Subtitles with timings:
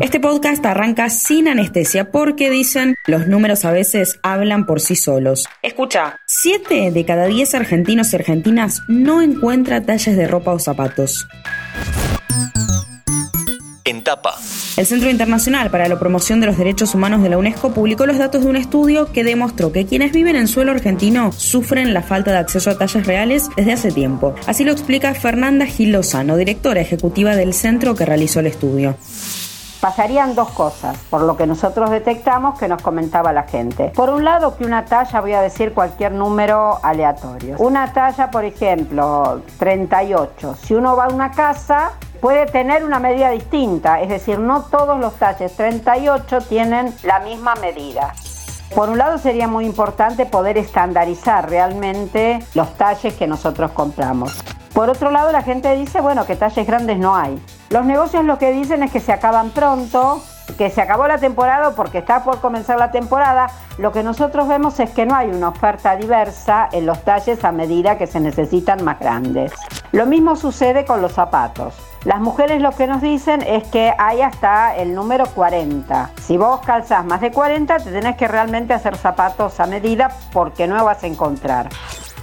[0.00, 5.46] Este podcast arranca sin anestesia porque dicen los números a veces hablan por sí solos.
[5.60, 11.28] Escucha, 7 de cada 10 argentinos y argentinas no encuentra talles de ropa o zapatos.
[13.84, 14.36] En tapa.
[14.78, 18.16] El Centro Internacional para la Promoción de los Derechos Humanos de la UNESCO publicó los
[18.16, 22.30] datos de un estudio que demostró que quienes viven en suelo argentino sufren la falta
[22.30, 24.34] de acceso a talles reales desde hace tiempo.
[24.46, 28.96] Así lo explica Fernanda Gil Lozano, directora ejecutiva del centro que realizó el estudio
[29.80, 33.92] pasarían dos cosas, por lo que nosotros detectamos que nos comentaba la gente.
[33.94, 37.56] Por un lado, que una talla, voy a decir cualquier número aleatorio.
[37.58, 40.56] Una talla, por ejemplo, 38.
[40.62, 45.00] Si uno va a una casa, puede tener una medida distinta, es decir, no todos
[45.00, 48.12] los talles 38 tienen la misma medida.
[48.74, 54.38] Por un lado sería muy importante poder estandarizar realmente los talles que nosotros compramos.
[54.72, 57.42] Por otro lado, la gente dice, bueno, que talles grandes no hay.
[57.70, 60.20] Los negocios lo que dicen es que se acaban pronto,
[60.58, 63.46] que se acabó la temporada porque está por comenzar la temporada.
[63.78, 67.52] Lo que nosotros vemos es que no hay una oferta diversa en los talles a
[67.52, 69.52] medida que se necesitan más grandes.
[69.92, 71.76] Lo mismo sucede con los zapatos.
[72.04, 76.10] Las mujeres lo que nos dicen es que hay hasta el número 40.
[76.20, 80.66] Si vos calzás más de 40, te tenés que realmente hacer zapatos a medida porque
[80.66, 81.68] no vas a encontrar.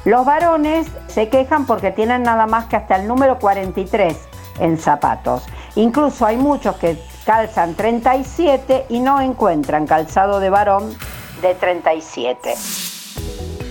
[0.03, 4.17] Los varones se quejan porque tienen nada más que hasta el número 43
[4.59, 5.43] en zapatos.
[5.75, 10.95] Incluso hay muchos que calzan 37 y no encuentran calzado de varón
[11.41, 12.53] de 37.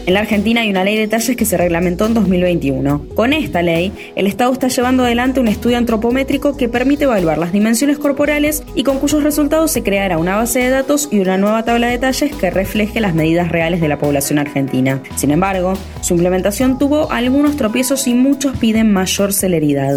[0.07, 3.07] En la Argentina hay una ley de talles que se reglamentó en 2021.
[3.17, 7.51] Con esta ley, el Estado está llevando adelante un estudio antropométrico que permite evaluar las
[7.51, 11.65] dimensiones corporales y con cuyos resultados se creará una base de datos y una nueva
[11.65, 15.03] tabla de talles que refleje las medidas reales de la población argentina.
[15.17, 19.97] Sin embargo, su implementación tuvo algunos tropiezos y muchos piden mayor celeridad.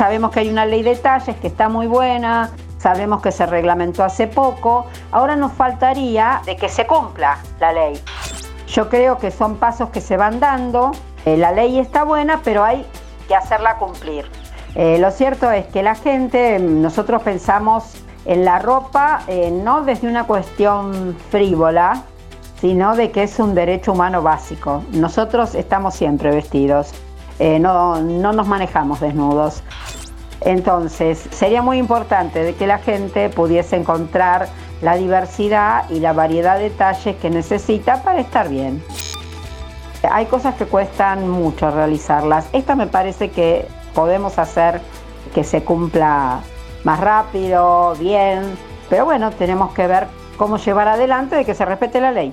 [0.00, 2.48] Sabemos que hay una ley de talles que está muy buena,
[2.78, 8.00] sabemos que se reglamentó hace poco, ahora nos faltaría de que se cumpla la ley.
[8.66, 10.92] Yo creo que son pasos que se van dando.
[11.26, 12.86] Eh, la ley está buena, pero hay
[13.28, 14.24] que hacerla cumplir.
[14.74, 17.92] Eh, lo cierto es que la gente, nosotros pensamos
[18.24, 22.04] en la ropa eh, no desde una cuestión frívola,
[22.58, 24.82] sino de que es un derecho humano básico.
[24.92, 26.94] Nosotros estamos siempre vestidos,
[27.40, 29.62] no, no nos manejamos desnudos.
[30.42, 34.48] Entonces, sería muy importante de que la gente pudiese encontrar
[34.82, 38.82] la diversidad y la variedad de talles que necesita para estar bien.
[40.10, 42.46] Hay cosas que cuestan mucho realizarlas.
[42.52, 44.80] Esta me parece que podemos hacer
[45.34, 46.40] que se cumpla
[46.84, 48.56] más rápido, bien,
[48.88, 50.06] pero bueno, tenemos que ver
[50.38, 52.32] cómo llevar adelante de que se respete la ley.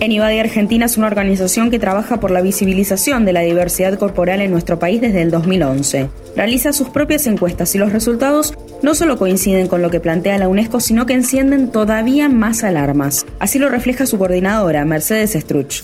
[0.00, 4.50] Enibadi Argentina es una organización que trabaja por la visibilización de la diversidad corporal en
[4.50, 6.08] nuestro país desde el 2011.
[6.34, 10.48] Realiza sus propias encuestas y los resultados no solo coinciden con lo que plantea la
[10.48, 13.26] UNESCO, sino que encienden todavía más alarmas.
[13.40, 15.82] Así lo refleja su coordinadora, Mercedes Struch.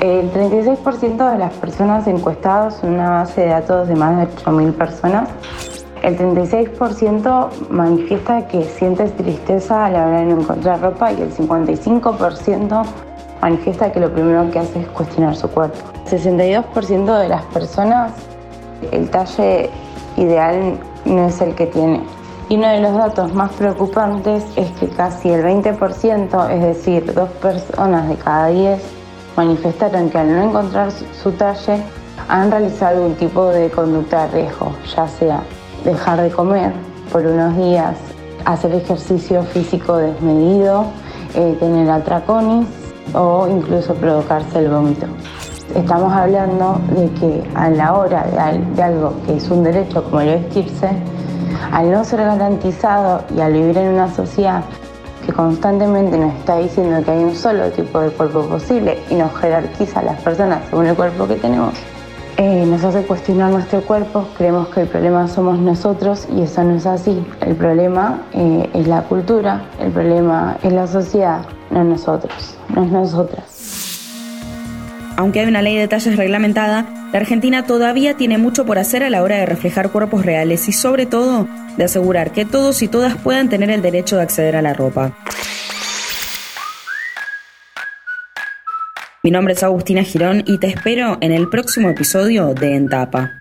[0.00, 4.72] El 36% de las personas encuestadas en una base de datos de más de 8.000
[4.72, 5.28] personas
[6.04, 11.34] el 36% manifiesta que siente tristeza a la hora de no encontrar ropa y el
[11.34, 12.84] 55%
[13.40, 15.78] manifiesta que lo primero que hace es cuestionar su cuerpo.
[16.10, 18.12] El 62% de las personas,
[18.92, 19.70] el talle
[20.18, 22.02] ideal no es el que tiene.
[22.50, 27.30] Y uno de los datos más preocupantes es que casi el 20%, es decir, dos
[27.40, 28.78] personas de cada 10,
[29.36, 31.82] manifestaron que al no encontrar su talle
[32.28, 35.40] han realizado algún tipo de conducta de riesgo, ya sea
[35.84, 36.72] dejar de comer
[37.12, 37.96] por unos días,
[38.44, 40.86] hacer ejercicio físico desmedido,
[41.34, 42.66] eh, tener atracones
[43.12, 45.06] o incluso provocarse el vómito.
[45.74, 50.40] Estamos hablando de que a la hora de, algo que es un derecho como el
[50.40, 50.90] vestirse,
[51.72, 54.62] al no ser garantizado y al vivir en una sociedad
[55.24, 59.34] que constantemente nos está diciendo que hay un solo tipo de cuerpo posible y nos
[59.36, 61.72] jerarquiza a las personas según el cuerpo que tenemos,
[62.36, 66.76] eh, nos hace cuestionar nuestro cuerpo, creemos que el problema somos nosotros y eso no
[66.76, 67.24] es así.
[67.40, 72.90] El problema eh, es la cultura, el problema es la sociedad, no nosotros, no es
[72.90, 73.44] nosotras.
[75.16, 79.10] Aunque hay una ley de talles reglamentada, la Argentina todavía tiene mucho por hacer a
[79.10, 81.46] la hora de reflejar cuerpos reales y sobre todo
[81.76, 85.12] de asegurar que todos y todas puedan tener el derecho de acceder a la ropa.
[89.24, 93.40] Mi nombre es Agustina Girón y te espero en el próximo episodio de En Tapa.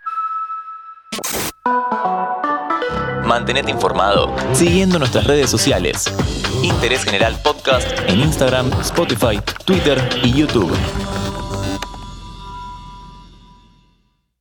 [3.25, 6.05] Mantenete informado siguiendo nuestras redes sociales.
[6.63, 10.71] Interés General Podcast en Instagram, Spotify, Twitter y YouTube.